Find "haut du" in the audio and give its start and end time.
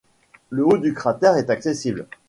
0.65-0.95